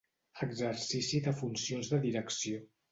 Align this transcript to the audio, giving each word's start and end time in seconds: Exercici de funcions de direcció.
Exercici 0.45 1.21
de 1.29 1.37
funcions 1.43 1.95
de 1.95 2.03
direcció. 2.09 2.69